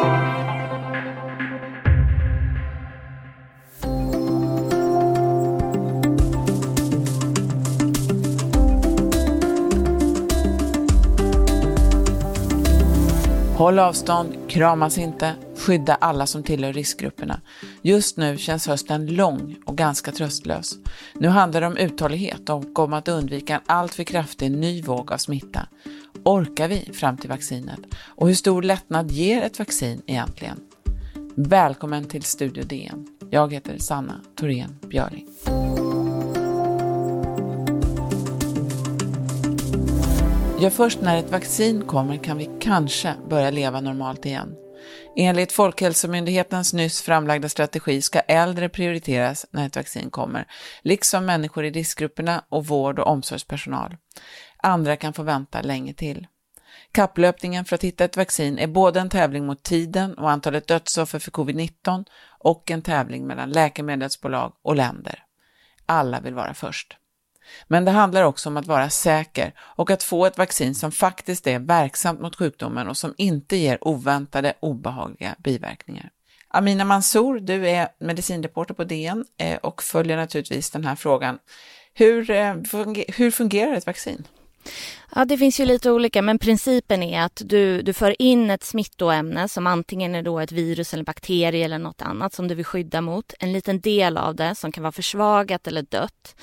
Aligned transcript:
thank 0.00 0.32
you. 0.32 0.37
Håll 13.68 13.78
avstånd, 13.78 14.36
kramas 14.48 14.98
inte, 14.98 15.34
skydda 15.56 15.94
alla 15.94 16.26
som 16.26 16.42
tillhör 16.42 16.72
riskgrupperna. 16.72 17.40
Just 17.82 18.16
nu 18.16 18.36
känns 18.36 18.66
hösten 18.66 19.06
lång 19.06 19.56
och 19.64 19.76
ganska 19.76 20.12
tröstlös. 20.12 20.74
Nu 21.14 21.28
handlar 21.28 21.60
det 21.60 21.66
om 21.66 21.76
uthållighet 21.76 22.48
och 22.48 22.78
om 22.78 22.92
att 22.92 23.08
undvika 23.08 23.54
en 23.54 23.60
alltför 23.66 24.04
kraftig 24.04 24.50
ny 24.50 24.82
våg 24.82 25.12
av 25.12 25.16
smitta. 25.16 25.68
Orkar 26.24 26.68
vi 26.68 26.90
fram 26.92 27.16
till 27.16 27.28
vaccinet? 27.28 27.80
Och 28.06 28.26
hur 28.26 28.34
stor 28.34 28.62
lättnad 28.62 29.10
ger 29.10 29.42
ett 29.42 29.58
vaccin 29.58 30.02
egentligen? 30.06 30.60
Välkommen 31.34 32.04
till 32.04 32.22
Studio 32.22 32.64
DN. 32.64 33.06
Jag 33.30 33.52
heter 33.52 33.78
Sanna 33.78 34.20
Thorén 34.36 34.78
Björling. 34.88 35.26
Ja, 40.60 40.70
först 40.70 41.00
när 41.00 41.18
ett 41.18 41.30
vaccin 41.30 41.82
kommer 41.86 42.16
kan 42.16 42.38
vi 42.38 42.50
kanske 42.60 43.14
börja 43.28 43.50
leva 43.50 43.80
normalt 43.80 44.26
igen. 44.26 44.56
Enligt 45.16 45.52
Folkhälsomyndighetens 45.52 46.74
nyss 46.74 47.02
framlagda 47.02 47.48
strategi 47.48 48.02
ska 48.02 48.20
äldre 48.20 48.68
prioriteras 48.68 49.46
när 49.50 49.66
ett 49.66 49.76
vaccin 49.76 50.10
kommer, 50.10 50.46
liksom 50.82 51.26
människor 51.26 51.64
i 51.64 51.70
riskgrupperna 51.70 52.44
och 52.48 52.66
vård 52.66 52.98
och 52.98 53.06
omsorgspersonal. 53.06 53.96
Andra 54.56 54.96
kan 54.96 55.12
få 55.12 55.22
vänta 55.22 55.62
länge 55.62 55.94
till. 55.94 56.26
Kapplöpningen 56.92 57.64
för 57.64 57.74
att 57.74 57.84
hitta 57.84 58.04
ett 58.04 58.16
vaccin 58.16 58.58
är 58.58 58.66
både 58.66 59.00
en 59.00 59.10
tävling 59.10 59.46
mot 59.46 59.62
tiden 59.62 60.14
och 60.14 60.30
antalet 60.30 60.66
dödsoffer 60.66 61.18
för 61.18 61.30
covid-19 61.30 62.04
och 62.38 62.70
en 62.70 62.82
tävling 62.82 63.26
mellan 63.26 63.50
läkemedelsbolag 63.50 64.52
och 64.62 64.76
länder. 64.76 65.24
Alla 65.86 66.20
vill 66.20 66.34
vara 66.34 66.54
först. 66.54 66.96
Men 67.66 67.84
det 67.84 67.90
handlar 67.90 68.22
också 68.22 68.48
om 68.48 68.56
att 68.56 68.66
vara 68.66 68.90
säker 68.90 69.52
och 69.58 69.90
att 69.90 70.02
få 70.02 70.26
ett 70.26 70.38
vaccin 70.38 70.74
som 70.74 70.92
faktiskt 70.92 71.46
är 71.46 71.58
verksamt 71.58 72.20
mot 72.20 72.36
sjukdomen 72.36 72.88
och 72.88 72.96
som 72.96 73.14
inte 73.18 73.56
ger 73.56 73.88
oväntade 73.88 74.54
obehagliga 74.60 75.34
biverkningar. 75.38 76.10
Amina 76.48 76.84
Mansour, 76.84 77.40
du 77.40 77.68
är 77.68 77.88
medicinreporter 78.00 78.74
på 78.74 78.84
DN 78.84 79.24
eh, 79.38 79.56
och 79.56 79.82
följer 79.82 80.16
naturligtvis 80.16 80.70
den 80.70 80.84
här 80.84 80.96
frågan. 80.96 81.38
Hur, 81.94 82.30
eh, 82.30 82.54
hur 83.08 83.30
fungerar 83.30 83.72
ett 83.72 83.86
vaccin? 83.86 84.26
Ja, 85.14 85.24
det 85.24 85.38
finns 85.38 85.60
ju 85.60 85.64
lite 85.64 85.90
olika, 85.90 86.22
men 86.22 86.38
principen 86.38 87.02
är 87.02 87.22
att 87.22 87.42
du, 87.44 87.82
du 87.82 87.92
för 87.92 88.22
in 88.22 88.50
ett 88.50 88.64
smittoämne 88.64 89.48
som 89.48 89.66
antingen 89.66 90.14
är 90.14 90.22
då 90.22 90.40
ett 90.40 90.52
virus 90.52 90.94
eller 90.94 91.04
bakterie 91.04 91.64
eller 91.64 91.78
något 91.78 92.02
annat 92.02 92.34
som 92.34 92.48
du 92.48 92.54
vill 92.54 92.64
skydda 92.64 93.00
mot. 93.00 93.34
En 93.38 93.52
liten 93.52 93.80
del 93.80 94.16
av 94.16 94.34
det 94.34 94.54
som 94.54 94.72
kan 94.72 94.82
vara 94.82 94.92
försvagat 94.92 95.66
eller 95.66 95.82
dött. 95.82 96.36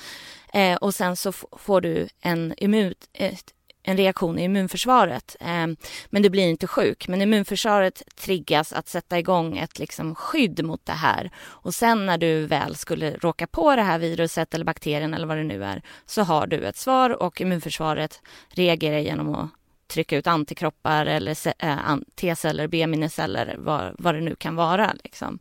Eh, 0.56 0.76
och 0.76 0.94
sen 0.94 1.16
så 1.16 1.32
får 1.32 1.80
du 1.80 2.08
en, 2.20 2.54
immun, 2.56 2.94
eh, 3.12 3.34
en 3.82 3.96
reaktion 3.96 4.38
i 4.38 4.44
immunförsvaret. 4.44 5.36
Eh, 5.40 5.66
men 6.06 6.22
du 6.22 6.30
blir 6.30 6.48
inte 6.48 6.66
sjuk. 6.66 7.08
Men 7.08 7.22
immunförsvaret 7.22 8.02
triggas 8.16 8.72
att 8.72 8.88
sätta 8.88 9.18
igång 9.18 9.58
ett 9.58 9.78
liksom, 9.78 10.14
skydd 10.14 10.64
mot 10.64 10.86
det 10.86 10.92
här. 10.92 11.30
Och 11.38 11.74
sen 11.74 12.06
när 12.06 12.18
du 12.18 12.46
väl 12.46 12.76
skulle 12.76 13.10
råka 13.10 13.46
på 13.46 13.76
det 13.76 13.82
här 13.82 13.98
viruset 13.98 14.54
eller 14.54 14.64
bakterien 14.64 15.14
eller 15.14 15.26
vad 15.26 15.36
det 15.36 15.44
nu 15.44 15.64
är 15.64 15.82
så 16.06 16.22
har 16.22 16.46
du 16.46 16.64
ett 16.64 16.76
svar 16.76 17.22
och 17.22 17.40
immunförsvaret 17.40 18.22
reagerar 18.48 18.98
genom 18.98 19.34
att 19.34 19.50
trycka 19.88 20.16
ut 20.16 20.26
antikroppar 20.26 21.06
eller 21.06 21.36
eh, 21.58 21.96
T-celler, 22.14 22.68
B-minneceller, 22.68 23.56
vad, 23.58 23.94
vad 23.98 24.14
det 24.14 24.20
nu 24.20 24.34
kan 24.34 24.56
vara. 24.56 24.94
Liksom. 25.04 25.38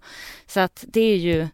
Så 0.48 0.60
att 0.60 0.86
det 0.88 1.02
är 1.02 1.18
ju 1.18 1.48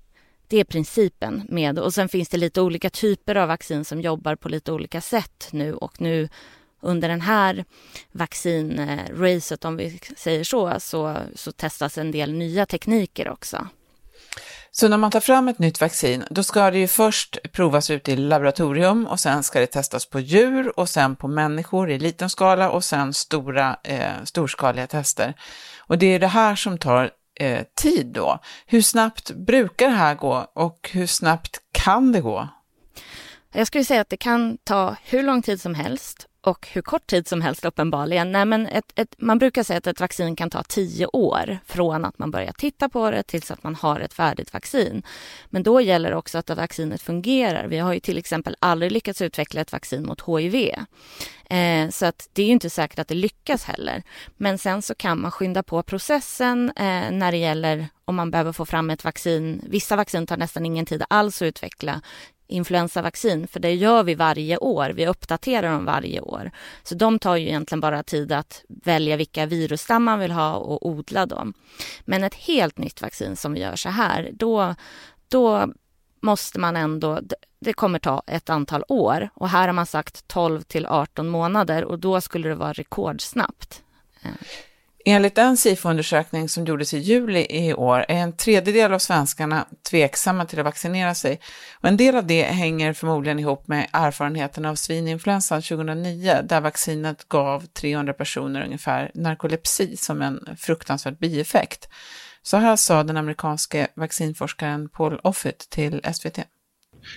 det 0.52 0.60
är 0.60 0.64
principen 0.64 1.44
med 1.50 1.80
och 1.80 1.94
sen 1.94 2.10
finns 2.10 2.30
det 2.30 2.38
lite 2.38 2.62
olika 2.62 2.90
typer 2.90 3.36
av 3.36 3.48
vaccin 3.48 3.86
som 3.86 4.02
jobbar 4.02 4.36
på 4.36 4.50
lite 4.50 4.72
olika 4.72 5.02
sätt 5.02 5.48
nu 5.52 5.74
och 5.74 6.02
nu 6.02 6.30
under 6.82 7.10
den 7.10 7.22
här 7.22 7.66
vaccinracet, 8.12 9.66
om 9.66 9.78
vi 9.78 10.00
säger 10.18 10.44
så, 10.44 10.80
så, 10.80 11.18
så 11.36 11.52
testas 11.52 11.98
en 11.98 12.12
del 12.12 12.34
nya 12.34 12.66
tekniker 12.66 13.30
också. 13.30 13.68
Så 14.72 14.88
när 14.88 14.98
man 14.98 15.12
tar 15.12 15.20
fram 15.20 15.48
ett 15.48 15.60
nytt 15.60 15.82
vaccin, 15.82 16.24
då 16.30 16.44
ska 16.44 16.72
det 16.72 16.80
ju 16.80 16.88
först 16.88 17.38
provas 17.52 17.90
ut 17.90 18.10
i 18.10 18.16
laboratorium 18.16 19.08
och 19.08 19.20
sen 19.20 19.44
ska 19.44 19.60
det 19.60 19.68
testas 19.68 20.06
på 20.06 20.20
djur 20.20 20.80
och 20.80 20.90
sen 20.90 21.16
på 21.16 21.28
människor 21.28 21.90
i 21.90 22.00
liten 22.00 22.30
skala 22.30 22.70
och 22.70 22.84
sen 22.84 23.14
stora, 23.14 23.78
eh, 23.84 24.24
storskaliga 24.24 24.88
tester. 24.88 25.34
Och 25.78 25.98
det 25.98 26.06
är 26.06 26.20
det 26.20 26.28
här 26.28 26.56
som 26.56 26.78
tar 26.78 27.12
eh, 27.42 27.64
tid 27.82 28.08
då. 28.08 28.40
Hur 28.66 28.82
snabbt 28.82 29.32
brukar 29.32 29.88
det 29.88 29.96
här 29.96 30.16
gå 30.16 30.46
och 30.56 30.90
hur 30.94 31.08
snabbt 31.08 31.60
kan 31.72 32.12
det 32.12 32.22
gå? 32.22 32.48
Jag 33.54 33.68
skulle 33.68 33.84
säga 33.84 34.02
att 34.02 34.10
det 34.10 34.18
kan 34.18 34.58
ta 34.64 34.96
hur 35.04 35.24
lång 35.24 35.42
tid 35.42 35.62
som 35.62 35.76
helst 35.76 36.28
och 36.42 36.68
hur 36.72 36.82
kort 36.82 37.08
tid 37.08 37.28
som 37.28 37.42
helst 37.42 37.66
uppenbarligen. 37.66 38.32
Nej, 38.32 38.46
men 38.46 38.68
ett, 38.68 38.92
ett, 38.96 39.16
man 39.18 39.40
brukar 39.40 39.64
säga 39.64 39.78
att 39.78 39.88
ett 39.88 40.00
vaccin 40.00 40.36
kan 40.36 40.50
ta 40.50 40.64
tio 40.64 41.06
år 41.06 41.58
från 41.66 42.06
att 42.06 42.20
man 42.20 42.32
börjar 42.32 42.52
titta 42.52 42.90
på 42.90 43.12
det 43.12 43.24
tills 43.24 43.52
att 43.52 43.64
man 43.64 43.76
har 43.76 44.00
ett 44.00 44.14
färdigt 44.14 44.54
vaccin. 44.54 45.04
Men 45.50 45.64
då 45.64 45.82
gäller 45.82 46.10
det 46.10 46.16
också 46.16 46.38
att 46.38 46.50
vaccinet 46.50 47.02
fungerar. 47.02 47.68
Vi 47.68 47.78
har 47.78 47.94
ju 47.94 48.00
till 48.00 48.18
exempel 48.18 48.56
aldrig 48.60 48.92
lyckats 48.92 49.22
utveckla 49.22 49.62
ett 49.62 49.72
vaccin 49.72 50.06
mot 50.06 50.22
HIV. 50.28 50.70
Eh, 51.50 51.90
så 51.90 52.06
att 52.06 52.30
det 52.34 52.44
är 52.44 52.48
inte 52.48 52.70
säkert 52.70 53.00
att 53.00 53.08
det 53.08 53.16
lyckas 53.16 53.64
heller. 53.64 54.04
Men 54.38 54.58
sen 54.58 54.82
så 54.82 54.96
kan 54.96 55.22
man 55.22 55.32
skynda 55.32 55.64
på 55.64 55.84
processen 55.84 56.70
eh, 56.76 57.12
när 57.12 57.32
det 57.32 57.38
gäller 57.38 57.88
om 58.06 58.16
man 58.16 58.32
behöver 58.32 58.52
få 58.52 58.66
fram 58.66 58.90
ett 58.90 59.04
vaccin. 59.04 59.62
Vissa 59.70 59.96
vaccin 59.96 60.28
tar 60.28 60.38
nästan 60.38 60.66
ingen 60.66 60.86
tid 60.86 61.04
alls 61.10 61.42
att 61.42 61.46
utveckla 61.46 62.02
influensavaccin, 62.52 63.48
för 63.48 63.60
det 63.60 63.74
gör 63.74 64.04
vi 64.04 64.16
varje 64.16 64.58
år. 64.58 64.90
Vi 64.90 65.08
uppdaterar 65.08 65.72
dem 65.72 65.86
varje 65.86 66.22
år. 66.22 66.52
Så 66.84 66.96
de 66.96 67.20
tar 67.20 67.36
ju 67.36 67.48
egentligen 67.48 67.80
bara 67.82 68.04
tid 68.04 68.32
att 68.32 68.64
välja 68.68 69.18
vilka 69.18 69.46
virusstammar 69.46 70.12
man 70.12 70.20
vill 70.20 70.32
ha 70.32 70.56
och 70.56 70.86
odla 70.86 71.26
dem. 71.26 71.54
Men 72.02 72.24
ett 72.24 72.36
helt 72.36 72.78
nytt 72.78 73.02
vaccin 73.02 73.36
som 73.36 73.54
vi 73.54 73.60
gör 73.60 73.76
så 73.76 73.90
här, 73.90 74.30
då, 74.34 74.76
då 75.28 75.68
måste 76.22 76.60
man 76.60 76.76
ändå, 76.76 77.20
det 77.60 77.74
kommer 77.74 78.00
ta 78.00 78.24
ett 78.28 78.50
antal 78.50 78.84
år 78.88 79.30
och 79.34 79.50
här 79.50 79.68
har 79.68 79.74
man 79.74 79.86
sagt 79.86 80.28
12 80.28 80.62
till 80.62 80.86
18 80.86 81.30
månader 81.30 81.86
och 81.86 82.00
då 82.00 82.22
skulle 82.22 82.50
det 82.50 82.56
vara 82.56 82.74
rekordsnabbt. 82.74 83.84
Eh. 84.22 84.32
Enligt 85.06 85.38
en 85.38 85.58
SIFO-undersökning 85.58 86.50
som 86.50 86.66
gjordes 86.66 86.94
i 86.94 86.98
juli 86.98 87.48
i 87.50 87.74
år 87.74 88.06
är 88.08 88.16
en 88.16 88.34
tredjedel 88.34 88.94
av 88.94 89.00
svenskarna 89.00 89.68
tveksamma 89.90 90.46
till 90.46 90.60
att 90.60 90.66
vaccinera 90.66 91.16
sig. 91.16 91.40
Och 91.82 91.88
en 91.88 91.98
del 91.98 92.16
av 92.16 92.28
det 92.28 92.44
hänger 92.44 92.94
förmodligen 92.94 93.40
ihop 93.40 93.68
med 93.68 93.88
erfarenheten 93.94 94.66
av 94.66 94.76
svininfluensan 94.76 95.62
2009 95.62 96.42
där 96.44 96.62
vaccinet 96.62 97.30
gav 97.30 97.66
300 97.66 98.14
personer 98.14 98.66
ungefär 98.66 99.12
narkolepsi 99.14 99.98
som 99.98 100.22
en 100.22 100.40
fruktansvärd 100.58 101.18
bieffekt. 101.18 101.90
Så 102.44 102.58
här 102.58 102.76
sa 102.76 103.04
den 103.04 103.18
amerikanske 103.18 103.88
vaccinforskaren 103.96 104.90
Paul 104.90 105.20
Offit 105.24 105.70
till 105.70 106.02
SVT. 106.14 106.40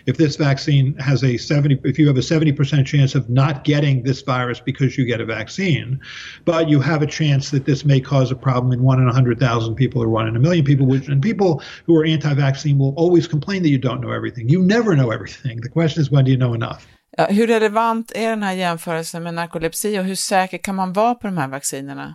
If 0.06 0.17
this 0.17 0.37
vaccine 0.37 0.95
has 0.99 1.22
a 1.25 1.37
70 1.37 1.81
if 1.84 1.99
you 1.99 2.06
have 2.06 2.17
a 2.17 2.21
70% 2.21 2.87
chance 2.87 3.15
of 3.15 3.28
not 3.31 3.65
getting 3.65 4.03
this 4.03 4.22
virus 4.22 4.61
because 4.61 4.99
you 4.99 5.05
get 5.05 5.21
a 5.21 5.25
vaccine 5.25 6.00
but 6.45 6.69
you 6.69 6.81
have 6.81 7.03
a 7.03 7.06
chance 7.06 7.50
that 7.50 7.65
this 7.65 7.84
may 7.84 8.00
cause 8.00 8.31
a 8.31 8.37
problem 8.37 8.72
in 8.72 8.83
one 8.83 8.99
in 8.99 9.06
100,000 9.06 9.75
people 9.75 10.03
or 10.03 10.09
one 10.09 10.28
in 10.28 10.37
a 10.37 10.41
million 10.41 10.65
people 10.65 10.87
which 10.87 11.09
and 11.09 11.22
people 11.22 11.62
who 11.87 11.97
are 11.97 12.05
anti-vaccine 12.05 12.78
will 12.78 12.95
always 12.97 13.27
complain 13.27 13.62
that 13.62 13.71
you 13.71 13.78
don't 13.78 14.00
know 14.00 14.12
everything. 14.12 14.49
You 14.49 14.62
never 14.62 14.95
know 14.95 15.11
everything. 15.11 15.61
The 15.61 15.69
question 15.69 16.03
is 16.03 16.11
when 16.11 16.25
do 16.25 16.31
you 16.31 16.39
know 16.39 16.55
enough? 16.55 16.87
Hur 17.28 17.47
relevant 17.47 18.12
är 18.15 18.31
den 18.31 18.43
här 18.43 18.53
jämförelsen 18.53 19.22
med 19.22 19.34
narkolepsi 19.34 19.99
och 19.99 20.05
hur 20.05 20.15
säker 20.15 20.59
kan 20.59 20.75
man 20.75 20.93
vara 20.93 21.15
på 21.15 21.27
de 21.27 21.39
här 21.39 21.49
vaccinerna? 21.49 22.15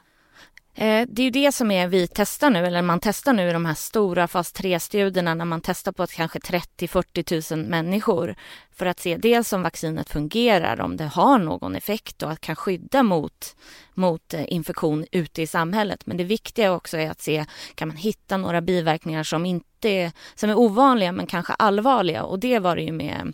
Eh, 0.80 1.06
det 1.08 1.22
är 1.22 1.24
ju 1.24 1.30
det 1.30 1.52
som 1.52 1.72
är 1.72 1.88
vi 1.88 2.08
testar 2.08 2.50
nu, 2.50 2.66
eller 2.66 2.82
man 2.82 3.00
testar 3.00 3.34
nu 3.34 3.50
i 3.50 3.54
de 3.54 3.66
här 3.66 3.74
stora 3.74 4.28
fas 4.28 4.54
3-studierna 4.54 5.34
när 5.34 5.46
man 5.46 5.62
testar 5.62 5.92
på 5.92 6.04
ett 6.04 6.12
kanske 6.12 6.40
30-40 6.40 7.56
000 7.56 7.66
människor 7.66 8.36
för 8.80 8.86
att 8.86 9.00
se 9.00 9.18
dels 9.18 9.54
om 9.54 9.64
vaccinet 9.64 10.10
fungerar, 10.10 10.82
om 10.82 10.98
det 10.98 11.06
har 11.06 11.40
någon 11.40 11.76
effekt 11.76 12.24
och 12.24 12.32
att 12.32 12.42
kan 12.42 12.56
skydda 12.56 13.04
mot, 13.04 13.56
mot 13.94 14.34
eh, 14.34 14.54
infektion 14.54 15.06
ute 15.12 15.42
i 15.42 15.48
samhället. 15.48 16.06
Men 16.06 16.18
det 16.18 16.24
viktiga 16.24 16.74
också 16.74 16.98
är 16.98 17.10
att 17.10 17.22
se, 17.22 17.46
kan 17.76 17.88
man 17.88 17.98
hitta 17.98 18.38
några 18.38 18.62
biverkningar 18.62 19.24
som 19.24 19.46
inte 19.46 19.90
är, 19.90 20.12
som 20.36 20.50
är 20.50 20.58
ovanliga 20.60 21.12
men 21.12 21.28
kanske 21.28 21.54
allvarliga 21.54 22.24
och 22.24 22.40
det 22.40 22.60
var 22.60 22.76
det 22.76 22.82
ju 22.82 22.92
med, 22.92 23.34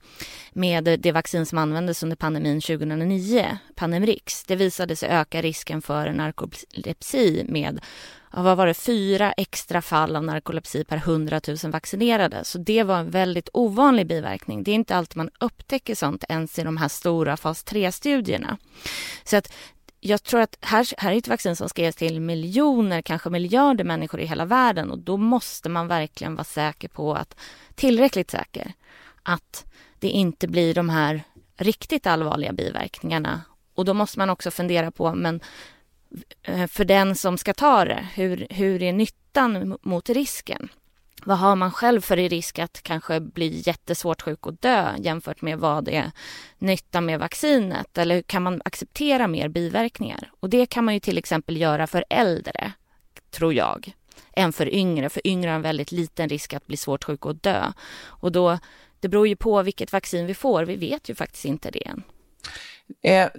med 0.54 1.00
det 1.00 1.12
vaccin 1.12 1.46
som 1.46 1.58
användes 1.58 2.04
under 2.04 2.16
pandemin 2.16 2.62
2009, 2.62 3.58
Pandemrix. 3.76 4.44
Det 4.44 4.56
visade 4.56 4.96
sig 4.96 5.10
öka 5.10 5.42
risken 5.42 5.82
för 5.82 6.12
narkolepsi 6.12 7.46
med 7.50 7.82
vad 8.44 8.58
var 8.58 8.68
det, 8.68 8.74
fyra 8.74 9.32
extra 9.32 9.82
fall 9.82 10.16
av 10.16 10.24
narkolepsi 10.24 10.84
per 10.84 10.98
100 10.98 11.42
000 11.48 11.72
vaccinerade. 11.72 12.44
Så 12.44 12.58
det 12.58 12.84
var 12.84 12.98
en 13.00 13.10
väldigt 13.10 13.50
ovanlig 13.54 14.08
biverkning. 14.08 14.64
Det 14.64 14.72
är 14.72 14.76
inte 14.76 14.96
alltid 14.96 15.18
man 15.18 15.30
upptäcker 15.40 15.96
sånt 15.96 16.24
ens 16.30 16.60
i 16.60 16.64
de 16.64 16.78
här 16.78 16.88
stora 16.88 17.38
fas 17.38 17.66
3-studierna. 17.66 18.58
Så 19.24 19.38
att 19.38 19.54
jag 20.00 20.24
tror 20.24 20.42
att 20.42 20.58
här, 20.62 20.88
här 20.98 21.12
är 21.12 21.18
ett 21.18 21.28
vaccin 21.28 21.56
som 21.56 21.70
ska 21.70 21.82
ges 21.82 21.96
till 21.96 22.22
miljoner, 22.22 23.02
kanske 23.02 23.30
miljarder 23.30 23.84
människor 23.84 24.20
i 24.20 24.26
hela 24.26 24.46
världen 24.46 24.92
och 24.92 25.00
då 25.00 25.18
måste 25.18 25.70
man 25.70 25.88
verkligen 25.88 26.36
vara 26.36 26.44
säker 26.44 26.88
på 26.88 27.14
att, 27.14 27.36
tillräckligt 27.76 28.32
säker, 28.32 28.74
att 29.24 29.66
det 30.00 30.10
inte 30.10 30.48
blir 30.48 30.74
de 30.74 30.90
här 30.90 31.24
riktigt 31.58 32.08
allvarliga 32.08 32.54
biverkningarna. 32.54 33.42
Och 33.76 33.86
då 33.86 33.94
måste 33.94 34.20
man 34.20 34.30
också 34.30 34.52
fundera 34.52 34.92
på, 34.92 35.16
men 35.16 35.42
Eh, 36.44 36.68
för 36.68 36.86
den 36.86 37.16
som 37.16 37.38
ska 37.38 37.54
ta 37.54 37.86
det, 37.86 38.08
hur, 38.14 38.48
hur 38.50 38.84
är 38.84 38.94
nyttan 38.94 39.78
mot 39.82 40.10
risken? 40.10 40.70
Vad 41.28 41.38
har 41.38 41.56
man 41.56 41.72
själv 41.72 42.02
för 42.02 42.18
risk 42.18 42.60
att 42.60 42.84
kanske 42.84 43.20
bli 43.20 43.64
jättesvårt 43.66 44.22
sjuk 44.22 44.46
och 44.46 44.54
dö 44.54 44.94
jämfört 44.98 45.42
med 45.42 45.60
vad 45.60 45.88
är 45.88 46.12
nyttan 46.58 47.06
med 47.06 47.20
vaccinet? 47.20 47.98
Eller 47.98 48.22
kan 48.22 48.44
man 48.44 48.62
acceptera 48.66 49.28
mer 49.28 49.48
biverkningar? 49.48 50.32
Och 50.40 50.50
det 50.50 50.66
kan 50.66 50.86
man 50.86 50.94
ju 50.94 51.00
till 51.00 51.18
exempel 51.18 51.58
göra 51.58 51.88
för 51.88 52.06
äldre, 52.10 52.72
tror 53.32 53.54
jag, 53.54 53.94
än 54.34 54.54
för 54.54 54.74
yngre. 54.74 55.10
För 55.10 55.28
yngre 55.28 55.50
har 55.50 55.56
en 55.56 55.62
väldigt 55.62 55.92
liten 55.92 56.30
risk 56.30 56.54
att 56.54 56.68
bli 56.68 56.78
svårt 56.78 57.04
sjuk 57.04 57.26
och 57.26 57.36
dö. 57.36 57.72
Och 58.04 58.32
då, 58.32 58.60
det 59.00 59.08
beror 59.08 59.28
ju 59.28 59.36
på 59.36 59.62
vilket 59.64 59.94
vaccin 59.94 60.26
vi 60.26 60.34
får. 60.34 60.64
Vi 60.64 60.76
vet 60.76 61.10
ju 61.10 61.16
faktiskt 61.16 61.46
inte 61.46 61.72
det 61.72 61.88
än. 61.88 62.04
Eh, 63.02 63.30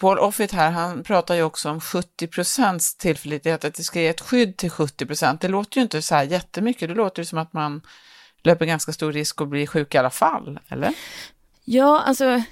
Paul 0.00 0.18
Offit 0.18 0.52
här, 0.52 0.70
han 0.70 1.02
pratar 1.02 1.34
ju 1.34 1.42
också 1.42 1.70
om 1.70 1.80
70 1.80 2.26
procents 2.26 2.96
tillförlitlighet, 2.96 3.64
att 3.64 3.74
det 3.74 3.82
ska 3.82 4.00
ge 4.00 4.08
ett 4.08 4.20
skydd 4.20 4.56
till 4.56 4.70
70 4.70 5.06
procent. 5.06 5.40
Det 5.40 5.48
låter 5.48 5.76
ju 5.76 5.82
inte 5.82 6.02
så 6.02 6.14
här 6.14 6.24
jättemycket, 6.24 6.88
det 6.88 6.94
låter 6.94 7.22
ju 7.22 7.26
som 7.26 7.38
att 7.38 7.52
man 7.52 7.82
löper 8.42 8.66
ganska 8.66 8.92
stor 8.92 9.12
risk 9.12 9.40
att 9.40 9.48
bli 9.48 9.66
sjuk 9.66 9.94
i 9.94 9.98
alla 9.98 10.10
fall, 10.10 10.60
eller? 10.68 10.94
Ja, 11.64 12.00
alltså 12.00 12.42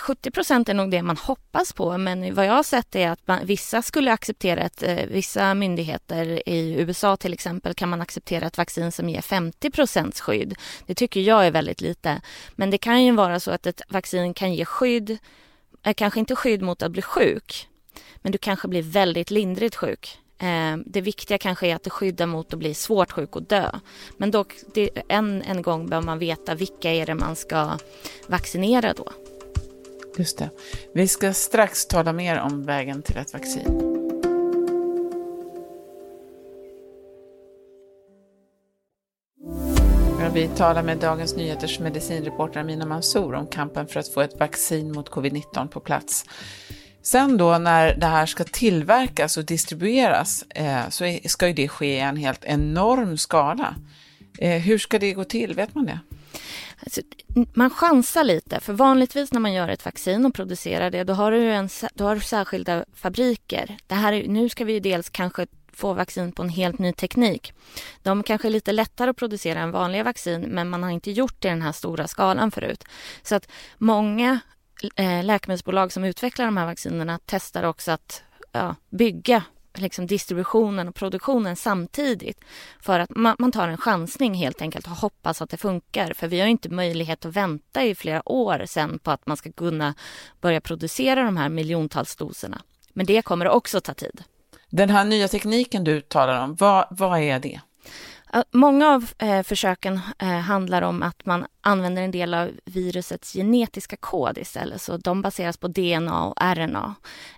70 0.00 0.30
procent 0.30 0.68
är 0.68 0.74
nog 0.74 0.90
det 0.90 1.02
man 1.02 1.16
hoppas 1.16 1.72
på, 1.72 1.98
men 1.98 2.34
vad 2.34 2.46
jag 2.46 2.52
har 2.52 2.62
sett 2.62 2.96
är 2.96 3.10
att 3.10 3.26
man, 3.26 3.46
vissa 3.46 3.82
skulle 3.82 4.12
acceptera 4.12 4.62
att 4.62 4.82
eh, 4.82 5.06
vissa 5.08 5.54
myndigheter 5.54 6.48
i 6.48 6.74
USA 6.78 7.16
till 7.16 7.32
exempel 7.32 7.74
kan 7.74 7.88
man 7.88 8.00
acceptera 8.00 8.46
ett 8.46 8.58
vaccin 8.58 8.92
som 8.92 9.08
ger 9.08 9.20
50 9.20 9.70
procents 9.70 10.20
skydd. 10.20 10.54
Det 10.86 10.94
tycker 10.94 11.20
jag 11.20 11.46
är 11.46 11.50
väldigt 11.50 11.80
lite. 11.80 12.20
Men 12.52 12.70
det 12.70 12.78
kan 12.78 13.04
ju 13.04 13.12
vara 13.12 13.40
så 13.40 13.50
att 13.50 13.66
ett 13.66 13.82
vaccin 13.88 14.34
kan 14.34 14.54
ge 14.54 14.64
skydd 14.64 15.18
är 15.82 15.92
kanske 15.92 16.20
inte 16.20 16.36
skydd 16.36 16.62
mot 16.62 16.82
att 16.82 16.92
bli 16.92 17.02
sjuk, 17.02 17.68
men 18.16 18.32
du 18.32 18.38
kanske 18.38 18.68
blir 18.68 18.82
väldigt 18.82 19.30
lindrigt 19.30 19.76
sjuk. 19.76 20.18
Eh, 20.38 20.76
det 20.86 21.00
viktiga 21.00 21.38
kanske 21.38 21.66
är 21.66 21.74
att 21.74 21.82
det 21.82 21.90
skyddar 21.90 22.26
mot 22.26 22.52
att 22.52 22.58
bli 22.58 22.74
svårt 22.74 23.12
sjuk 23.12 23.36
och 23.36 23.42
dö. 23.42 23.70
Men 24.16 24.30
dock, 24.30 24.54
en, 25.08 25.42
en 25.42 25.62
gång 25.62 25.86
bör 25.86 26.02
man 26.02 26.18
veta 26.18 26.54
vilka 26.54 26.90
är 26.90 27.06
det 27.06 27.14
man 27.14 27.36
ska 27.36 27.78
vaccinera 28.26 28.92
då. 28.92 29.12
Just 30.16 30.38
det. 30.38 30.50
Vi 30.94 31.08
ska 31.08 31.32
strax 31.32 31.86
tala 31.86 32.12
mer 32.12 32.40
om 32.40 32.64
vägen 32.64 33.02
till 33.02 33.16
ett 33.16 33.32
vaccin. 33.32 33.89
Vi 40.28 40.48
talar 40.48 40.82
med 40.82 40.98
Dagens 40.98 41.36
Nyheters 41.36 41.80
medicinreporter 41.80 42.60
Amina 42.60 42.86
Mansour 42.86 43.34
om 43.34 43.46
kampen 43.46 43.86
för 43.86 44.00
att 44.00 44.08
få 44.08 44.20
ett 44.20 44.40
vaccin 44.40 44.92
mot 44.92 45.10
covid-19 45.10 45.68
på 45.68 45.80
plats. 45.80 46.24
Sen 47.02 47.36
då 47.36 47.58
när 47.58 47.94
det 47.94 48.06
här 48.06 48.26
ska 48.26 48.44
tillverkas 48.44 49.36
och 49.36 49.44
distribueras 49.44 50.42
eh, 50.42 50.88
så 50.88 51.18
ska 51.24 51.48
ju 51.48 51.52
det 51.52 51.68
ske 51.68 51.96
i 51.96 52.00
en 52.00 52.16
helt 52.16 52.44
enorm 52.44 53.18
skala. 53.18 53.74
Eh, 54.38 54.60
hur 54.60 54.78
ska 54.78 54.98
det 54.98 55.12
gå 55.12 55.24
till, 55.24 55.54
vet 55.54 55.74
man 55.74 55.86
det? 55.86 56.00
Alltså, 56.80 57.00
man 57.54 57.70
chansar 57.70 58.24
lite, 58.24 58.60
för 58.60 58.72
vanligtvis 58.72 59.32
när 59.32 59.40
man 59.40 59.52
gör 59.52 59.68
ett 59.68 59.84
vaccin 59.84 60.26
och 60.26 60.34
producerar 60.34 60.90
det, 60.90 61.04
då 61.04 61.12
har 61.12 61.30
du, 61.32 61.52
en, 61.52 61.68
då 61.94 62.04
har 62.04 62.14
du 62.14 62.20
särskilda 62.20 62.84
fabriker. 62.94 63.76
Det 63.86 63.94
här, 63.94 64.24
nu 64.28 64.48
ska 64.48 64.64
vi 64.64 64.80
dels 64.80 65.10
kanske 65.10 65.46
få 65.72 65.92
vaccin 65.92 66.32
på 66.32 66.42
en 66.42 66.48
helt 66.48 66.78
ny 66.78 66.92
teknik. 66.92 67.52
De 68.02 68.22
kanske 68.22 68.48
är 68.48 68.50
lite 68.50 68.72
lättare 68.72 69.10
att 69.10 69.16
producera 69.16 69.60
än 69.60 69.70
vanliga 69.70 70.04
vaccin 70.04 70.40
men 70.40 70.70
man 70.70 70.82
har 70.82 70.90
inte 70.90 71.10
gjort 71.10 71.36
det 71.38 71.48
i 71.48 71.50
den 71.50 71.62
här 71.62 71.72
stora 71.72 72.08
skalan 72.08 72.50
förut. 72.50 72.84
Så 73.22 73.34
att 73.34 73.48
många 73.78 74.40
eh, 74.96 75.24
läkemedelsbolag 75.24 75.92
som 75.92 76.04
utvecklar 76.04 76.44
de 76.44 76.56
här 76.56 76.66
vaccinerna 76.66 77.18
testar 77.26 77.62
också 77.62 77.92
att 77.92 78.22
ja, 78.52 78.74
bygga 78.90 79.42
liksom 79.74 80.06
distributionen 80.06 80.88
och 80.88 80.94
produktionen 80.94 81.56
samtidigt. 81.56 82.40
För 82.80 83.00
att 83.00 83.10
man, 83.10 83.36
man, 83.38 83.52
tar 83.52 83.68
en 83.68 83.76
chansning 83.76 84.34
helt 84.34 84.62
enkelt 84.62 84.86
och 84.86 84.92
hoppas 84.92 85.42
att 85.42 85.50
det 85.50 85.56
funkar. 85.56 86.12
För 86.12 86.28
vi 86.28 86.40
har 86.40 86.46
inte 86.46 86.68
möjlighet 86.68 87.24
att 87.24 87.36
vänta 87.36 87.84
i 87.84 87.94
flera 87.94 88.28
år 88.28 88.64
sen 88.66 88.98
på 88.98 89.10
att 89.10 89.26
man 89.26 89.36
ska 89.36 89.52
kunna 89.52 89.94
börja 90.40 90.60
producera 90.60 91.22
de 91.22 91.36
här 91.36 91.48
miljontals 91.48 92.16
doserna. 92.16 92.62
Men 92.92 93.06
det 93.06 93.22
kommer 93.22 93.48
också 93.48 93.80
ta 93.80 93.94
tid. 93.94 94.24
Den 94.70 94.90
här 94.90 95.04
nya 95.04 95.28
tekniken 95.28 95.84
du 95.84 96.00
talar 96.00 96.44
om, 96.44 96.54
vad, 96.54 96.86
vad 96.90 97.20
är 97.20 97.38
det? 97.38 97.60
Många 98.50 98.88
av 98.88 99.10
eh, 99.18 99.42
försöken 99.42 100.00
eh, 100.18 100.28
handlar 100.28 100.82
om 100.82 101.02
att 101.02 101.26
man 101.26 101.46
använder 101.60 102.02
en 102.02 102.10
del 102.10 102.34
av 102.34 102.50
virusets 102.64 103.32
genetiska 103.32 103.96
kod 103.96 104.38
istället. 104.38 104.82
Så 104.82 104.96
de 104.96 105.22
baseras 105.22 105.56
på 105.56 105.68
DNA 105.68 106.24
och 106.24 106.34
RNA. 106.40 106.94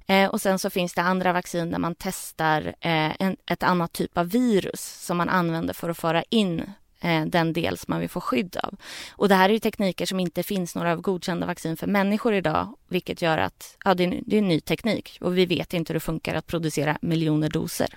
Eh, 0.06 0.30
och 0.30 0.40
sen 0.40 0.58
så 0.58 0.70
finns 0.70 0.94
det 0.94 1.02
andra 1.02 1.32
vaccin 1.32 1.70
där 1.70 1.78
man 1.78 1.94
testar 1.98 2.66
eh, 2.66 3.22
en, 3.22 3.36
ett 3.46 3.62
annat 3.62 3.92
typ 3.92 4.18
av 4.18 4.28
virus 4.28 5.04
som 5.06 5.16
man 5.16 5.28
använder 5.28 5.74
för 5.74 5.88
att 5.88 5.98
föra 5.98 6.22
in 6.22 6.72
Eh, 7.04 7.24
den 7.26 7.52
del 7.52 7.78
som 7.78 7.86
man 7.88 8.00
vill 8.00 8.08
få 8.08 8.20
skydd 8.20 8.56
av. 8.62 8.74
Och 9.10 9.28
det 9.28 9.34
här 9.34 9.48
är 9.48 9.52
ju 9.52 9.58
tekniker 9.58 10.06
som 10.06 10.20
inte 10.20 10.42
finns 10.42 10.74
några 10.74 10.96
godkända 10.96 11.46
vaccin 11.46 11.76
för 11.76 11.86
människor 11.86 12.34
idag, 12.34 12.76
vilket 12.88 13.22
gör 13.22 13.38
att 13.38 13.76
ja, 13.84 13.94
det, 13.94 14.04
är, 14.04 14.20
det 14.26 14.36
är 14.36 14.38
en 14.38 14.48
ny 14.48 14.60
teknik 14.60 15.18
och 15.20 15.38
vi 15.38 15.46
vet 15.46 15.74
inte 15.74 15.92
hur 15.92 15.94
det 15.94 16.00
funkar 16.00 16.34
att 16.34 16.46
producera 16.46 16.98
miljoner 17.02 17.48
doser. 17.48 17.88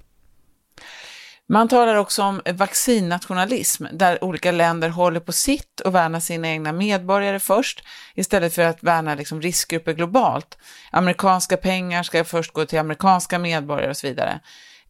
Man 1.47 1.67
talar 1.67 1.95
också 1.95 2.23
om 2.23 2.41
vaccinnationalism, 2.53 3.85
där 3.91 4.23
olika 4.23 4.51
länder 4.51 4.89
håller 4.89 5.19
på 5.19 5.31
sitt 5.31 5.79
och 5.79 5.95
värnar 5.95 6.19
sina 6.19 6.47
egna 6.47 6.71
medborgare 6.71 7.39
först, 7.39 7.83
istället 8.15 8.53
för 8.53 8.61
att 8.61 8.83
värna 8.83 9.15
liksom 9.15 9.41
riskgrupper 9.41 9.93
globalt. 9.93 10.57
Amerikanska 10.91 11.57
pengar 11.57 12.03
ska 12.03 12.23
först 12.23 12.53
gå 12.53 12.65
till 12.65 12.79
amerikanska 12.79 13.39
medborgare 13.39 13.89
och 13.89 13.97
så 13.97 14.07
vidare. 14.07 14.39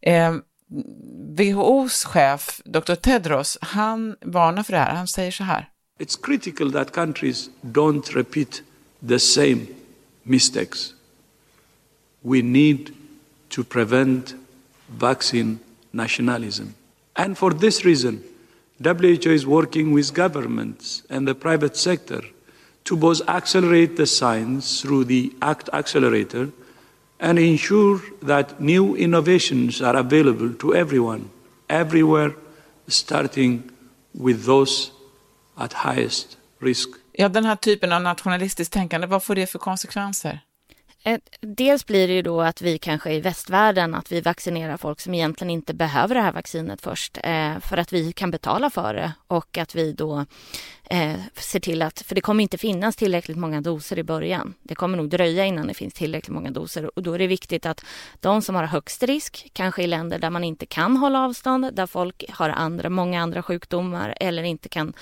Eh, 0.00 0.34
WHOs 0.68 2.04
chef, 2.04 2.60
Dr. 2.64 2.94
Tedros, 2.94 3.58
han 3.60 4.16
varnar 4.20 4.62
för 4.62 4.72
det 4.72 4.78
här. 4.78 4.94
Han 4.94 5.08
säger 5.08 5.30
så 5.30 5.44
här. 5.44 5.68
It's 5.98 6.22
critical 6.22 6.72
that 6.72 6.92
countries 6.92 7.50
don't 7.62 8.14
repeat 8.14 8.62
the 9.08 9.18
same 9.18 9.66
mistakes. 10.22 10.94
We 12.22 12.42
need 12.42 12.90
to 13.48 13.64
prevent 13.64 14.34
vaccine 14.86 15.58
nationalism. 15.90 16.74
And 17.12 17.38
for 17.38 17.50
this 17.52 17.84
reason, 17.84 18.22
WHO 18.78 19.30
is 19.30 19.46
working 19.46 19.94
with 19.94 20.12
governments 20.14 21.02
and 21.08 21.26
the 21.26 21.34
private 21.34 21.76
sector 21.76 22.20
to 22.84 22.96
both 22.96 23.22
accelerate 23.28 23.96
the 23.96 24.06
science 24.06 24.82
through 24.82 25.04
the 25.04 25.32
ACT 25.40 25.70
Accelerator 25.72 26.50
and 27.18 27.38
ensure 27.38 28.00
that 28.26 28.60
new 28.60 28.96
innovations 28.96 29.80
are 29.80 29.96
available 29.96 30.54
to 30.54 30.74
everyone, 30.74 31.24
everywhere, 31.68 32.32
starting 32.88 33.62
with 34.12 34.44
those 34.46 34.90
at 35.56 35.72
highest 35.72 36.38
risk. 36.60 36.88
Ja, 37.12 37.28
den 37.28 37.44
här 37.44 37.56
typen 37.56 37.92
av 37.92 38.02
nationalistiskt 38.02 38.72
tänkande, 38.72 39.06
vad 39.06 39.24
får 39.24 39.34
det 39.34 39.46
för 39.46 39.58
konsekvenser? 39.58 40.40
Eh, 41.06 41.18
dels 41.40 41.86
blir 41.86 42.08
det 42.08 42.14
ju 42.14 42.22
då 42.22 42.40
att 42.40 42.62
vi 42.62 42.78
kanske 42.78 43.12
i 43.12 43.20
västvärlden, 43.20 43.94
att 43.94 44.12
vi 44.12 44.20
vaccinerar 44.20 44.76
folk 44.76 45.00
som 45.00 45.14
egentligen 45.14 45.50
inte 45.50 45.74
behöver 45.74 46.14
det 46.14 46.20
här 46.20 46.32
vaccinet 46.32 46.80
först, 46.80 47.18
eh, 47.22 47.58
för 47.58 47.76
att 47.76 47.92
vi 47.92 48.12
kan 48.12 48.30
betala 48.30 48.70
för 48.70 48.94
det 48.94 49.12
och 49.26 49.58
att 49.58 49.74
vi 49.74 49.92
då 49.92 50.26
eh, 50.90 51.14
ser 51.34 51.60
till 51.60 51.82
att, 51.82 52.00
för 52.00 52.14
det 52.14 52.20
kommer 52.20 52.42
inte 52.42 52.58
finnas 52.58 52.96
tillräckligt 52.96 53.36
många 53.36 53.60
doser 53.60 53.98
i 53.98 54.02
början. 54.02 54.54
Det 54.62 54.74
kommer 54.74 54.96
nog 54.96 55.08
dröja 55.08 55.44
innan 55.44 55.66
det 55.66 55.74
finns 55.74 55.94
tillräckligt 55.94 56.34
många 56.34 56.50
doser 56.50 56.98
och 56.98 57.02
då 57.02 57.12
är 57.12 57.18
det 57.18 57.26
viktigt 57.26 57.66
att 57.66 57.84
de 58.20 58.42
som 58.42 58.54
har 58.54 58.64
högst 58.64 59.02
risk, 59.02 59.50
kanske 59.52 59.82
i 59.82 59.86
länder 59.86 60.18
där 60.18 60.30
man 60.30 60.44
inte 60.44 60.66
kan 60.66 60.96
hålla 60.96 61.24
avstånd, 61.24 61.74
där 61.74 61.86
folk 61.86 62.24
har 62.30 62.50
andra, 62.50 62.90
många 62.90 63.22
andra 63.22 63.42
sjukdomar 63.42 64.14
eller 64.20 64.42
inte 64.42 64.68
kan 64.68 64.92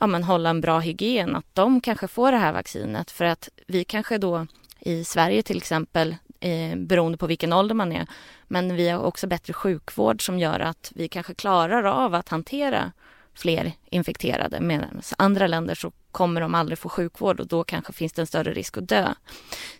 ja, 0.00 0.06
men 0.06 0.24
hålla 0.24 0.50
en 0.50 0.60
bra 0.60 0.78
hygien, 0.78 1.36
att 1.36 1.54
de 1.54 1.80
kanske 1.80 2.08
får 2.08 2.32
det 2.32 2.38
här 2.38 2.52
vaccinet 2.52 3.10
för 3.10 3.24
att 3.24 3.48
vi 3.66 3.84
kanske 3.84 4.18
då 4.18 4.46
i 4.80 5.04
Sverige 5.04 5.42
till 5.42 5.56
exempel, 5.56 6.16
eh, 6.40 6.76
beroende 6.76 7.18
på 7.18 7.26
vilken 7.26 7.52
ålder 7.52 7.74
man 7.74 7.92
är. 7.92 8.06
Men 8.48 8.76
vi 8.76 8.88
har 8.88 9.02
också 9.02 9.26
bättre 9.26 9.52
sjukvård 9.52 10.26
som 10.26 10.38
gör 10.38 10.60
att 10.60 10.92
vi 10.94 11.08
kanske 11.08 11.34
klarar 11.34 11.84
av 11.84 12.14
att 12.14 12.28
hantera 12.28 12.92
fler 13.34 13.72
infekterade. 13.90 14.60
Medan 14.60 15.00
andra 15.18 15.46
länder 15.46 15.74
så 15.74 15.92
kommer 16.12 16.40
de 16.40 16.54
aldrig 16.54 16.78
få 16.78 16.88
sjukvård 16.88 17.40
och 17.40 17.46
då 17.46 17.64
kanske 17.64 17.92
finns 17.92 18.12
det 18.12 18.22
en 18.22 18.26
större 18.26 18.52
risk 18.52 18.76
att 18.76 18.88
dö. 18.88 19.14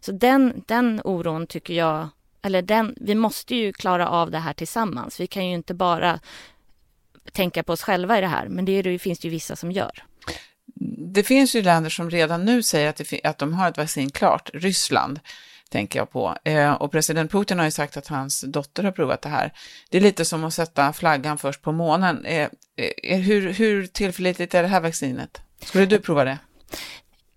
Så 0.01 0.13
den, 0.13 0.63
den 0.67 1.01
oron 1.05 1.47
tycker 1.47 1.75
jag, 1.75 2.09
eller 2.43 2.63
den, 2.63 2.95
vi 3.01 3.15
måste 3.15 3.55
ju 3.55 3.73
klara 3.73 4.09
av 4.09 4.31
det 4.31 4.39
här 4.39 4.53
tillsammans. 4.53 5.21
Vi 5.21 5.27
kan 5.27 5.47
ju 5.47 5.55
inte 5.55 5.75
bara 5.75 6.21
tänka 7.33 7.63
på 7.63 7.73
oss 7.73 7.83
själva 7.83 8.19
i 8.19 8.21
det 8.21 8.27
här, 8.27 8.49
men 8.49 8.65
det, 8.65 8.83
det 8.83 8.99
finns 8.99 9.19
det 9.19 9.27
ju 9.29 9.31
vissa 9.31 9.57
som 9.57 9.73
gör 9.73 10.05
det 11.19 11.25
finns 11.25 11.57
ju 11.57 11.63
länder 11.63 11.91
som 11.91 12.11
redan 12.11 12.45
nu 12.45 12.63
säger 12.63 12.89
att, 12.89 12.97
det, 12.97 13.21
att 13.25 13.39
de 13.39 13.55
har 13.55 13.69
ett 13.69 13.77
vaccin 13.77 14.11
klart. 14.11 14.51
Ryssland 14.55 15.21
tänker 15.71 15.99
jag 15.99 16.11
på. 16.11 16.37
Eh, 16.45 16.73
och 16.73 16.93
president 16.93 17.33
Putin 17.33 17.59
har 17.59 17.65
ju 17.65 17.71
sagt 17.71 17.97
att 17.97 18.07
hans 18.07 18.41
dotter 18.41 18.85
har 18.85 18.93
provat 18.93 19.23
det 19.23 19.29
här. 19.29 19.53
Det 19.91 19.97
är 19.97 20.01
lite 20.01 20.25
som 20.25 20.45
att 20.45 20.55
sätta 20.55 20.93
flaggan 20.93 21.39
först 21.39 21.63
på 21.63 21.73
månen. 21.73 22.25
Eh, 22.25 22.49
eh, 22.77 22.91
eh 23.03 23.19
hur, 23.19 23.53
hur 23.53 23.87
tillförlitligt 23.87 24.55
är 24.55 24.63
det 24.63 24.69
här 24.69 24.81
vaccinet? 24.81 25.41
Skulle 25.65 25.87
du 25.87 25.99
prova 25.99 26.25
det? 26.25 26.39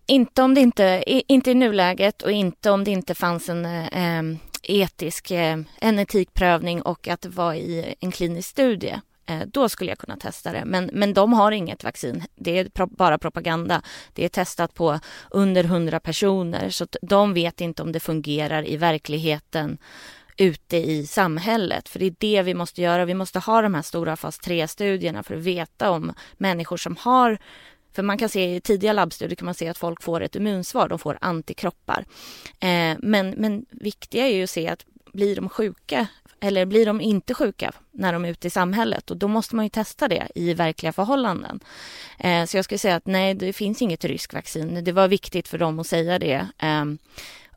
Inte 0.05 0.41
om 0.41 0.53
det 0.53 0.61
inte, 0.61 1.03
inte 1.05 1.51
i 1.51 1.53
nuläget 1.53 2.21
och 2.21 2.31
inte 2.31 2.71
om 2.71 2.83
det 2.83 2.91
inte 2.91 3.15
fanns 3.15 3.49
en 3.49 3.65
eh, 3.65 4.37
etisk, 4.63 5.31
eh, 5.31 5.57
en 5.79 5.99
etikprövning 5.99 6.81
och 6.81 7.07
att 7.07 7.21
det 7.21 7.29
var 7.29 7.53
i 7.53 7.95
en 7.99 8.11
klinisk 8.11 8.49
studie. 8.49 9.01
Eh, 9.31 9.47
då 9.47 9.69
skulle 9.69 9.91
jag 9.91 9.97
kunna 9.97 10.17
testa 10.17 10.51
det. 10.51 10.65
Men, 10.65 10.89
men 10.93 11.13
de 11.13 11.33
har 11.33 11.51
inget 11.51 11.83
vaccin. 11.83 12.23
Det 12.35 12.59
är 12.59 12.65
pro 12.65 12.87
bara 12.87 13.17
propaganda. 13.17 13.81
Det 14.13 14.25
är 14.25 14.29
testat 14.29 14.73
på 14.73 14.99
under 15.31 15.63
100 15.63 15.99
personer 15.99 16.69
så 16.69 16.87
de 17.01 17.33
vet 17.33 17.61
inte 17.61 17.81
om 17.81 17.91
det 17.91 17.99
fungerar 17.99 18.67
i 18.67 18.77
verkligheten 18.77 19.77
ute 20.37 20.77
i 20.77 21.07
samhället. 21.07 21.89
För 21.89 21.99
det 21.99 22.05
är 22.05 22.15
det 22.19 22.41
vi 22.41 22.53
måste 22.53 22.81
göra. 22.81 23.05
Vi 23.05 23.13
måste 23.13 23.39
ha 23.39 23.61
de 23.61 23.73
här 23.73 23.81
stora 23.81 24.15
fas 24.15 24.39
3-studierna 24.39 25.23
för 25.23 25.35
att 25.35 25.41
veta 25.41 25.91
om 25.91 26.13
människor 26.37 26.77
som 26.77 26.95
har 26.99 27.37
för 27.93 28.03
man 28.03 28.17
kan 28.17 28.29
se 28.29 28.55
i 28.55 28.61
tidiga 28.61 28.93
labbstudier 28.93 29.35
kan 29.35 29.45
man 29.45 29.55
se 29.55 29.67
att 29.67 29.77
folk 29.77 30.03
får 30.03 30.21
ett 30.21 30.35
immunsvar, 30.35 30.89
de 30.89 30.99
får 30.99 31.17
antikroppar. 31.21 32.05
Eh, 32.59 32.97
men, 32.99 33.29
men 33.37 33.65
viktiga 33.69 34.27
är 34.27 34.35
ju 34.35 34.43
att 34.43 34.49
se 34.49 34.67
att 34.67 34.85
blir 35.13 35.35
de 35.35 35.49
sjuka 35.49 36.07
eller 36.41 36.65
blir 36.65 36.85
de 36.85 37.01
inte 37.01 37.33
sjuka 37.33 37.71
när 37.91 38.13
de 38.13 38.25
är 38.25 38.29
ute 38.29 38.47
i 38.47 38.49
samhället? 38.49 39.11
Och 39.11 39.17
då 39.17 39.27
måste 39.27 39.55
man 39.55 39.65
ju 39.65 39.69
testa 39.69 40.07
det 40.07 40.27
i 40.35 40.53
verkliga 40.53 40.91
förhållanden. 40.91 41.59
Eh, 42.19 42.45
så 42.45 42.57
jag 42.57 42.65
skulle 42.65 42.77
säga 42.77 42.95
att 42.95 43.05
nej, 43.05 43.33
det 43.33 43.53
finns 43.53 43.81
inget 43.81 44.05
ryskvaccin. 44.05 44.83
Det 44.83 44.91
var 44.91 45.07
viktigt 45.07 45.47
för 45.47 45.57
dem 45.57 45.79
att 45.79 45.87
säga 45.87 46.19
det. 46.19 46.47
Eh, 46.57 46.85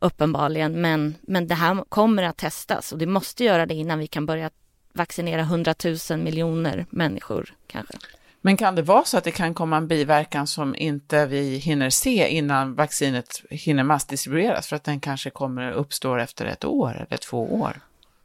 uppenbarligen, 0.00 0.80
men, 0.80 1.14
men 1.22 1.48
det 1.48 1.54
här 1.54 1.84
kommer 1.88 2.22
att 2.22 2.36
testas 2.36 2.92
och 2.92 2.98
det 2.98 3.06
måste 3.06 3.44
göra 3.44 3.66
det 3.66 3.74
innan 3.74 3.98
vi 3.98 4.06
kan 4.06 4.26
börja 4.26 4.50
vaccinera 4.92 5.44
hundratusen 5.44 6.24
miljoner 6.24 6.86
människor 6.90 7.54
kanske. 7.66 7.94
Men 8.40 8.56
kan 8.56 8.74
det 8.74 8.82
vara 8.82 9.04
så 9.04 9.18
att 9.18 9.24
det 9.24 9.30
kan 9.30 9.54
komma 9.54 9.76
en 9.76 9.88
biverkan 9.88 10.46
som 10.46 10.76
inte 10.76 11.26
vi 11.26 11.56
hinner 11.56 11.90
se 11.90 12.28
innan 12.28 12.74
vaccinet 12.74 13.42
hinner 13.50 13.82
massdistribueras 13.84 14.66
för 14.66 14.76
att 14.76 14.84
den 14.84 15.00
kanske 15.00 15.30
kommer 15.30 15.72
uppstå 15.72 16.16
efter 16.16 16.46
ett 16.46 16.64
år 16.64 17.06
eller 17.06 17.16
två 17.16 17.54
år? 17.54 17.80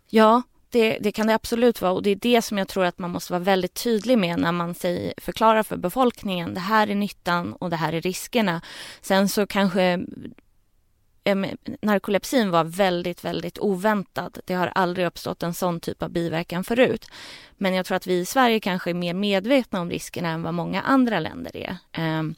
Ja, 0.09 0.41
det, 0.69 0.97
det, 1.01 1.11
kan 1.11 1.27
det 1.27 1.33
absolut 1.33 1.81
vara 1.81 1.91
och 1.91 2.03
det 2.03 2.09
är 2.09 2.15
det 2.15 2.41
som 2.41 2.57
jag 2.57 2.67
tror 2.67 2.85
att 2.85 2.99
man 2.99 3.11
måste 3.11 3.33
vara 3.33 3.43
väldigt 3.43 3.73
tydlig 3.73 4.17
med 4.17 4.39
när 4.39 4.51
man 4.51 4.75
säger, 4.75 5.13
förklarar 5.17 5.63
för 5.63 5.77
befolkningen. 5.77 6.53
Det 6.53 6.59
här 6.59 6.87
är 6.87 6.95
nyttan 6.95 7.53
och 7.53 7.69
det 7.69 7.75
här 7.75 7.93
är 7.93 8.01
riskerna. 8.01 8.61
Sen 9.01 9.29
så 9.29 9.47
kanske 9.47 9.99
narkolepsin 11.81 12.51
var 12.51 12.63
väldigt, 12.63 13.25
väldigt 13.25 13.59
oväntad. 13.59 14.37
Det 14.45 14.53
har 14.53 14.67
aldrig 14.67 15.07
uppstått 15.07 15.43
en 15.43 15.53
sån 15.53 15.79
typ 15.79 16.03
av 16.03 16.09
biverkan 16.09 16.63
förut. 16.63 17.07
Men 17.57 17.73
jag 17.73 17.85
tror 17.85 17.95
att 17.95 18.07
vi 18.07 18.19
i 18.19 18.25
Sverige 18.25 18.59
kanske 18.59 18.89
är 18.89 18.93
mer 18.93 19.13
medvetna 19.13 19.81
om 19.81 19.89
riskerna 19.89 20.29
än 20.29 20.41
vad 20.43 20.53
många 20.53 20.81
andra 20.81 21.19
länder 21.19 21.57
är. 21.57 21.77
Ehm, 21.91 22.35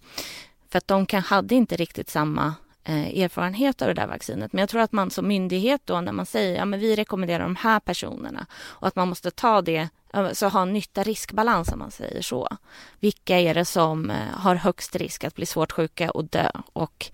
för 0.69 0.77
att 0.77 0.87
de 0.87 1.05
kan, 1.05 1.21
hade 1.21 1.55
inte 1.55 1.75
riktigt 1.75 2.09
samma 2.09 2.53
Eh, 2.83 3.23
erfarenhet 3.23 3.81
av 3.81 3.87
det 3.87 3.93
där 3.93 4.07
vaccinet. 4.07 4.53
Men 4.53 4.59
jag 4.59 4.69
tror 4.69 4.81
att 4.81 4.91
man 4.91 5.11
som 5.11 5.27
myndighet 5.27 5.81
då 5.85 6.01
när 6.01 6.11
man 6.11 6.25
säger 6.25 6.55
ja 6.55 6.65
vi 6.65 6.95
rekommenderar 6.95 7.43
de 7.43 7.55
här 7.55 7.79
personerna 7.79 8.45
och 8.53 8.87
att 8.87 8.95
man 8.95 9.07
måste 9.07 9.31
ta 9.31 9.61
det 9.61 9.89
eh, 10.13 10.31
så 10.31 10.47
ha 10.47 10.61
en 10.61 10.73
nytta-riskbalans 10.73 11.73
om 11.73 11.79
man 11.79 11.91
säger 11.91 12.21
så. 12.21 12.47
Vilka 12.99 13.39
är 13.39 13.53
det 13.53 13.65
som 13.65 14.09
eh, 14.09 14.15
har 14.33 14.55
högst 14.55 14.95
risk 14.95 15.23
att 15.23 15.35
bli 15.35 15.45
svårt 15.45 15.71
sjuka 15.71 16.11
och 16.11 16.25
dö 16.25 16.49
och 16.73 17.11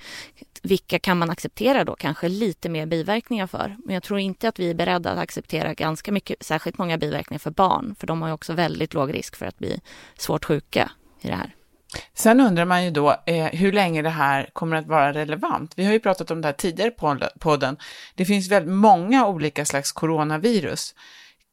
vilka 0.61 0.99
kan 0.99 1.17
man 1.17 1.29
acceptera 1.29 1.83
då 1.83 1.95
kanske 1.95 2.29
lite 2.29 2.69
mer 2.69 2.85
biverkningar 2.85 3.47
för? 3.47 3.77
Men 3.85 3.93
jag 3.93 4.03
tror 4.03 4.19
inte 4.19 4.47
att 4.47 4.59
vi 4.59 4.69
är 4.69 4.73
beredda 4.73 5.11
att 5.11 5.19
acceptera 5.19 5.73
ganska 5.73 6.11
mycket, 6.11 6.43
särskilt 6.43 6.77
många 6.77 6.97
biverkningar 6.97 7.39
för 7.39 7.51
barn, 7.51 7.95
för 7.99 8.07
de 8.07 8.21
har 8.21 8.29
ju 8.29 8.33
också 8.33 8.53
väldigt 8.53 8.93
låg 8.93 9.13
risk 9.13 9.35
för 9.35 9.45
att 9.45 9.57
bli 9.57 9.81
svårt 10.17 10.45
sjuka 10.45 10.91
i 11.21 11.27
det 11.27 11.35
här. 11.35 11.56
Sen 12.13 12.39
undrar 12.39 12.65
man 12.65 12.85
ju 12.85 12.91
då 12.91 13.15
eh, 13.25 13.45
hur 13.45 13.71
länge 13.71 14.01
det 14.01 14.09
här 14.09 14.49
kommer 14.53 14.75
att 14.75 14.87
vara 14.87 15.13
relevant. 15.13 15.73
Vi 15.75 15.85
har 15.85 15.93
ju 15.93 15.99
pratat 15.99 16.31
om 16.31 16.41
det 16.41 16.47
här 16.47 16.53
tidigare 16.53 16.91
på 16.91 17.19
podden. 17.39 17.77
Det 18.15 18.25
finns 18.25 18.51
väldigt 18.51 18.73
många 18.73 19.27
olika 19.27 19.65
slags 19.65 19.91
coronavirus. 19.91 20.93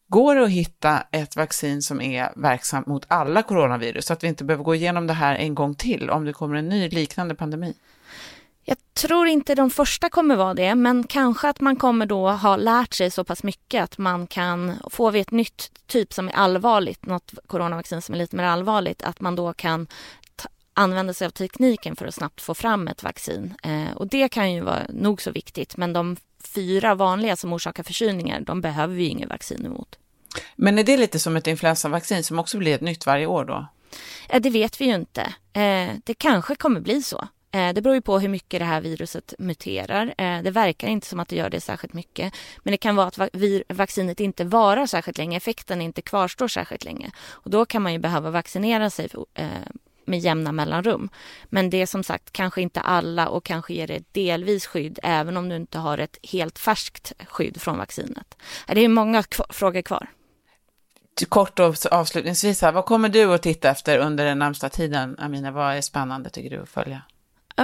Går 0.09 0.35
det 0.35 0.45
att 0.45 0.51
hitta 0.51 1.03
ett 1.11 1.37
vaccin 1.37 1.83
som 1.83 2.01
är 2.01 2.33
verksamt 2.37 2.87
mot 2.87 3.05
alla 3.09 3.43
coronavirus 3.43 4.07
så 4.07 4.13
att 4.13 4.25
vi 4.25 4.29
inte 4.29 4.45
behöver 4.45 4.65
gå 4.65 4.75
igenom 4.75 5.07
det 5.07 5.13
här 5.13 5.35
en 5.35 5.55
gång 5.55 5.75
till 5.75 6.11
om 6.11 6.25
det 6.25 6.33
kommer 6.33 6.57
en 6.57 6.69
ny 6.69 6.89
liknande 6.89 7.35
pandemi? 7.35 7.75
Jag 8.67 8.77
tror 8.95 9.27
inte 9.27 9.55
de 9.55 9.71
första 9.71 10.09
kommer 10.09 10.37
vara 10.37 10.55
det, 10.55 10.75
men 10.75 11.05
kanske 11.05 11.49
att 11.49 11.61
man 11.61 11.77
kommer 11.77 12.07
då 12.07 12.31
ha 12.31 12.57
lärt 12.57 12.95
sig 12.95 13.11
så 13.11 13.25
pass 13.25 13.43
mycket 13.43 13.83
att 13.83 13.99
man 13.99 14.27
kan, 14.27 14.73
får 14.91 15.11
vi 15.11 15.21
ett 15.21 15.31
nytt 15.31 15.71
typ 15.87 16.13
som 16.13 16.29
är 16.29 16.33
allvarligt, 16.33 17.07
något 17.07 17.35
coronavaccin 17.47 18.03
som 18.03 18.15
är 18.15 18.19
lite 18.19 18.37
mer 18.37 18.45
allvarligt, 18.45 19.03
att 19.03 19.21
man 19.21 19.37
då 19.37 19.53
kan 19.53 19.87
använda 20.75 21.15
sig 21.15 21.27
av 21.27 21.31
tekniken 21.31 21.97
för 21.97 22.07
att 22.07 22.15
snabbt 22.15 22.41
få 22.41 22.55
fram 22.55 22.89
ett 22.89 23.03
vaccin. 23.03 23.55
Eh, 23.63 23.97
och 23.97 24.07
det 24.07 24.29
kan 24.29 24.53
ju 24.53 24.61
vara 24.61 24.83
nog 24.89 25.23
så 25.23 25.31
viktigt, 25.31 25.77
men 25.77 25.93
de 25.93 26.17
fyra 26.45 26.95
vanliga 26.95 27.37
som 27.37 27.53
orsakar 27.53 27.83
förkylningar, 27.83 28.41
de 28.41 28.61
behöver 28.61 28.95
vi 28.95 29.07
inget 29.07 29.29
vaccin 29.29 29.67
emot. 29.67 29.99
Men 30.57 30.79
är 30.79 30.85
det 30.85 30.97
lite 30.97 31.19
som 31.19 31.37
ett 31.37 31.47
influensavaccin 31.47 32.25
som 32.25 32.39
också 32.39 32.59
blir 32.59 32.75
ett 32.75 32.81
nytt 32.81 33.07
varje 33.07 33.27
år 33.27 33.45
då? 33.45 33.67
Eh, 34.29 34.41
det 34.41 34.51
vet 34.51 34.81
vi 34.81 34.85
ju 34.85 34.95
inte. 34.95 35.23
Eh, 35.53 35.91
det 36.05 36.15
kanske 36.15 36.55
kommer 36.55 36.81
bli 36.81 37.03
så. 37.03 37.29
Eh, 37.55 37.75
det 37.75 37.83
beror 37.83 37.95
ju 37.95 38.01
på 38.01 38.19
hur 38.19 38.29
mycket 38.29 38.61
det 38.61 38.65
här 38.65 38.81
viruset 38.81 39.35
muterar. 39.39 40.15
Eh, 40.19 40.43
det 40.43 40.51
verkar 40.51 40.89
inte 40.89 41.07
som 41.07 41.21
att 41.21 41.29
det 41.29 41.37
gör 41.37 41.51
det 41.51 41.61
särskilt 41.61 41.93
mycket. 41.93 42.35
Men 42.59 42.73
det 42.73 42.77
kan 42.77 42.97
vara 42.97 43.07
att 43.07 43.19
vaccinet 43.69 44.21
inte 44.21 44.45
varar 44.45 44.87
särskilt 44.87 45.19
länge, 45.19 45.37
effekten 45.37 45.83
inte 45.83 46.03
kvarstår 46.03 46.49
särskilt 46.49 46.85
länge. 46.85 47.11
Och 47.31 47.51
då 47.51 47.67
kan 47.67 47.83
man 47.83 47.93
ju 47.93 47.99
behöva 47.99 48.31
vaccinera 48.31 48.91
sig 48.91 49.09
eh, 49.35 49.49
med 50.07 50.19
jämna 50.19 50.53
mellanrum. 50.53 51.09
Men 51.45 51.71
det 51.71 51.83
är 51.83 51.87
som 51.87 52.03
sagt 52.05 52.33
kanske 52.33 52.63
inte 52.63 52.81
alla 52.81 53.29
och 53.29 53.45
kanske 53.45 53.75
ger 53.75 53.87
det 53.87 54.03
delvis 54.13 54.67
skydd 54.67 54.99
även 55.03 55.37
om 55.37 55.49
du 55.49 55.57
inte 55.57 55.79
har 55.79 55.99
ett 55.99 56.19
helt 56.23 56.59
färskt 56.59 57.13
skydd 57.29 57.61
från 57.61 57.79
vaccinet. 57.79 58.37
Det 58.67 58.81
är 58.81 58.89
många 58.89 59.25
frågor 59.49 59.83
kvar. 59.83 60.09
Kort 61.29 61.59
och 61.59 61.75
avslutningsvis, 61.91 62.63
här, 62.63 62.73
vad 62.73 62.85
kommer 62.85 63.09
du 63.09 63.35
att 63.35 63.43
titta 63.43 63.71
efter 63.71 63.99
under 63.99 64.25
den 64.25 64.39
närmsta 64.39 64.69
tiden? 64.69 65.17
Amina, 65.19 65.51
vad 65.51 65.77
är 65.77 65.81
spännande 65.81 66.31
tycker 66.31 66.51
du 66.51 66.63
att 66.63 66.69
följa? 66.69 67.03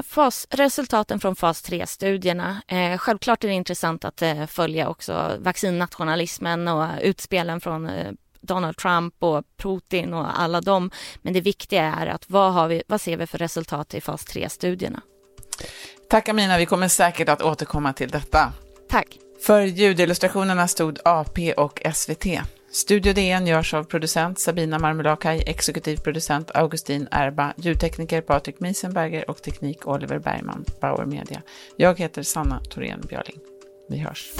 Fas, 0.04 0.46
resultaten 0.50 1.20
från 1.20 1.36
fas 1.36 1.64
3-studierna. 1.64 2.62
Eh, 2.68 2.98
självklart 2.98 3.44
är 3.44 3.48
det 3.48 3.54
intressant 3.54 4.04
att 4.04 4.22
eh, 4.22 4.46
följa 4.46 4.88
också 4.88 5.36
vaccinnationalismen 5.40 6.68
och 6.68 6.86
utspelen 7.00 7.60
från 7.60 7.88
eh, 7.88 8.12
Donald 8.40 8.76
Trump 8.76 9.14
och 9.18 9.44
Putin 9.56 10.14
och 10.14 10.40
alla 10.40 10.60
dem. 10.60 10.90
Men 11.22 11.32
det 11.32 11.40
viktiga 11.40 11.82
är 11.82 12.06
att 12.06 12.30
vad, 12.30 12.52
har 12.52 12.68
vi, 12.68 12.82
vad 12.86 13.00
ser 13.00 13.16
vi 13.16 13.26
för 13.26 13.38
resultat 13.38 13.94
i 13.94 14.00
fas 14.00 14.26
3-studierna? 14.26 15.00
Tack 16.10 16.28
Amina, 16.28 16.58
vi 16.58 16.66
kommer 16.66 16.88
säkert 16.88 17.28
att 17.28 17.42
återkomma 17.42 17.92
till 17.92 18.08
detta. 18.08 18.52
Tack. 18.88 19.06
För 19.46 19.62
ljudillustrationerna 19.62 20.68
stod 20.68 20.98
AP 21.04 21.52
och 21.52 21.82
SVT. 21.94 22.26
Studio 22.72 23.12
DN 23.12 23.46
görs 23.46 23.74
av 23.74 23.84
producent 23.84 24.38
Sabina 24.38 24.78
Marmelakai, 24.78 25.42
exekutiv 25.46 25.96
producent 25.96 26.50
Augustin 26.54 27.08
Erba, 27.10 27.52
ljudtekniker 27.56 28.20
Patrik 28.20 28.60
Miesenberger 28.60 29.30
och 29.30 29.42
teknik 29.42 29.86
Oliver 29.86 30.18
Bergman, 30.18 30.64
Bauer 30.80 31.06
Media. 31.06 31.42
Jag 31.76 31.98
heter 31.98 32.22
Sanna 32.22 32.60
Thorén 32.70 33.00
Björling. 33.08 33.38
Vi 33.88 33.98
hörs. 33.98 34.32